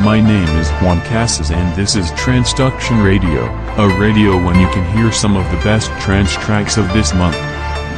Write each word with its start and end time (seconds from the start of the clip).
my 0.00 0.20
name 0.20 0.48
is 0.58 0.70
Juan 0.82 1.00
Casas 1.02 1.50
and 1.50 1.76
this 1.76 1.94
is 1.94 2.10
Transduction 2.12 3.04
Radio, 3.04 3.44
a 3.76 3.98
radio 3.98 4.32
when 4.42 4.58
you 4.58 4.66
can 4.68 4.96
hear 4.96 5.12
some 5.12 5.36
of 5.36 5.44
the 5.50 5.56
best 5.58 5.90
trance 6.00 6.32
tracks 6.32 6.76
of 6.76 6.88
this 6.92 7.14
month. 7.14 7.36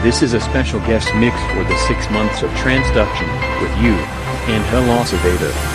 This 0.02 0.23
is 0.23 0.35
a 0.35 0.41
special 0.41 0.80
guest 0.80 1.15
mix 1.15 1.37
for 1.52 1.65
the 1.65 1.77
six 1.87 2.11
months 2.11 2.43
of 2.43 2.51
transduction 2.51 3.29
with 3.62 3.73
you, 3.83 3.95
Angel 4.52 4.83
Acevedo. 4.95 5.51
Say 5.52 5.73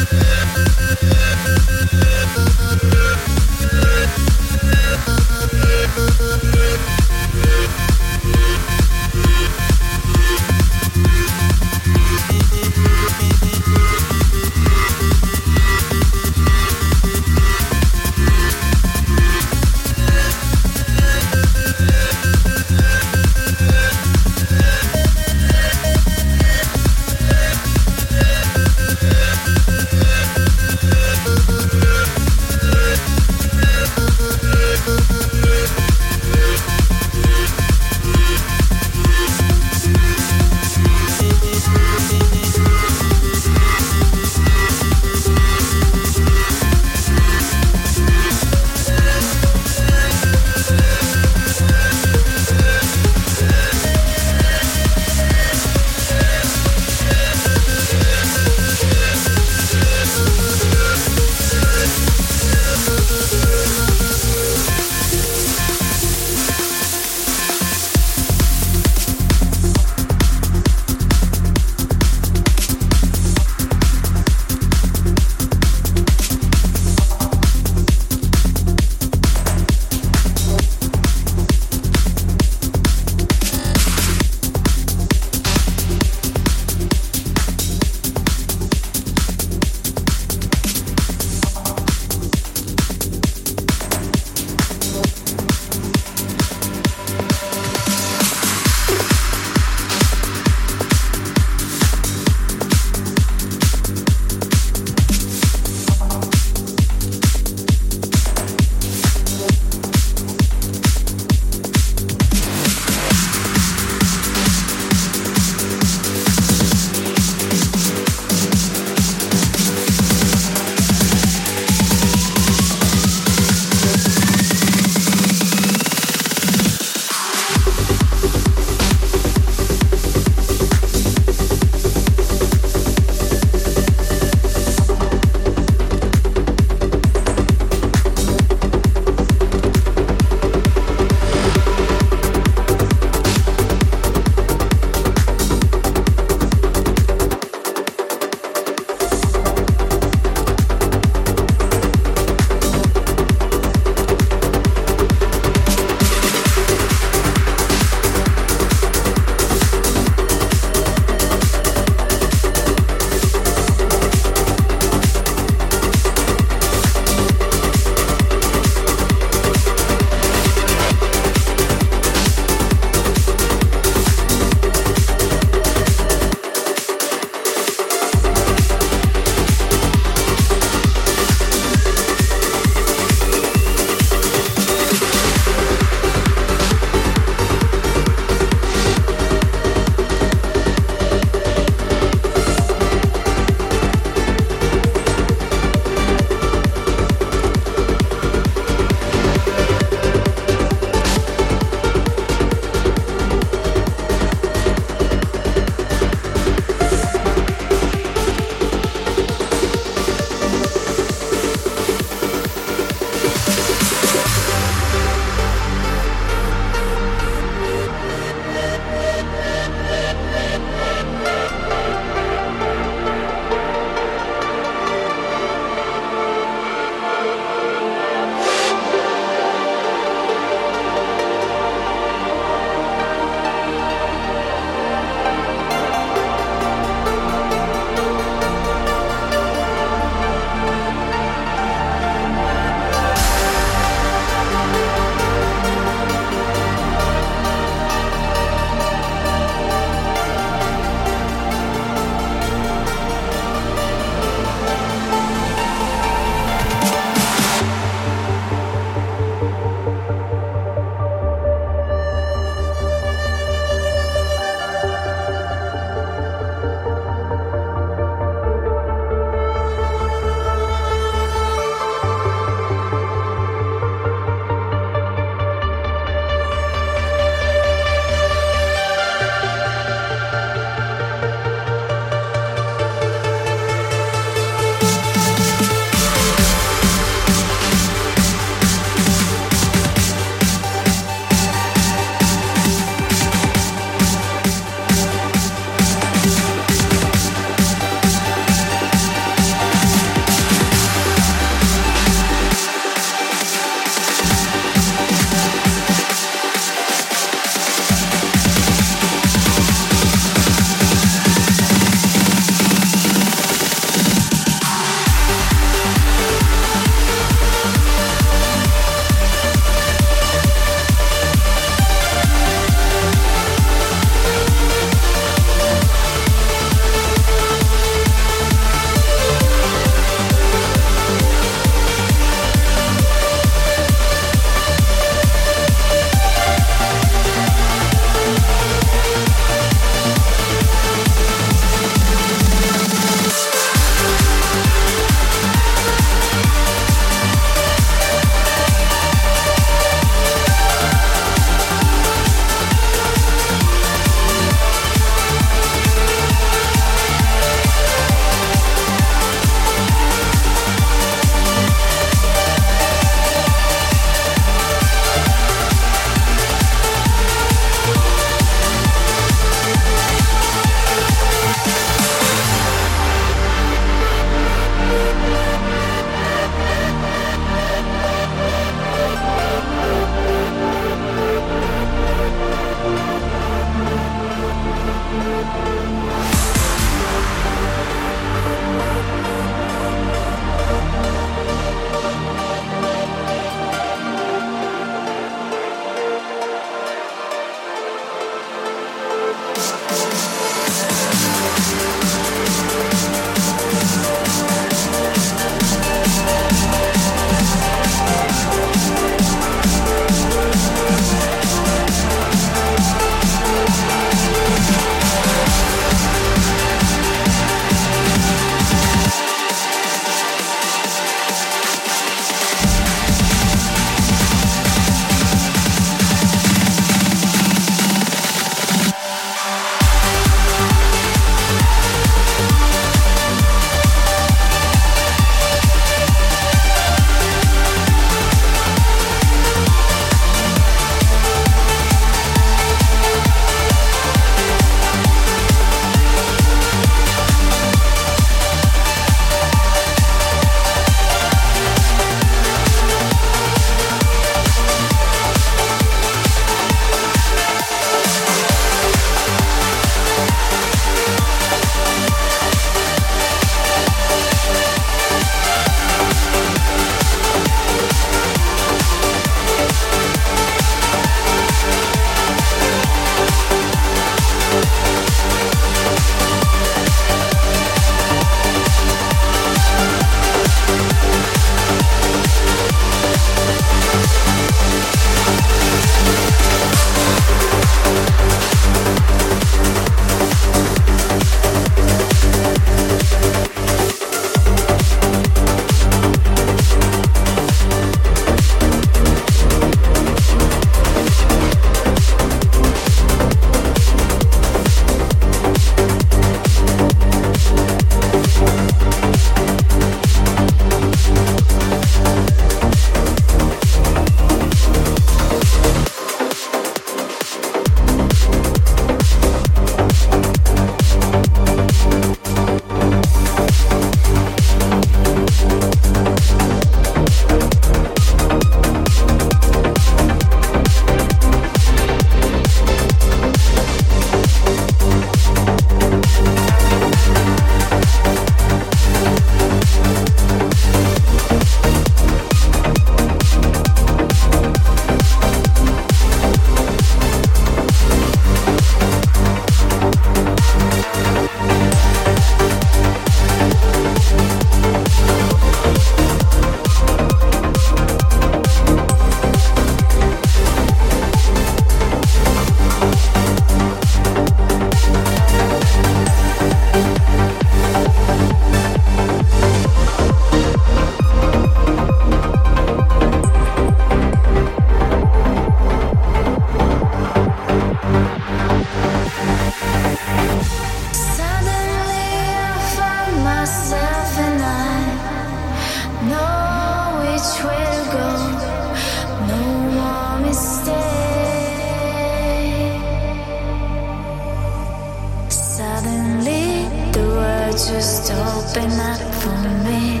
for 599.20 599.40
me. 599.66 600.00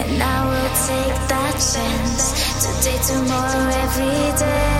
And 0.00 0.22
I 0.22 0.38
will 0.48 0.72
take 0.90 1.16
that 1.32 1.54
chance 1.72 2.22
today, 2.62 2.98
tomorrow, 3.06 3.68
every 3.84 4.38
day. 4.38 4.73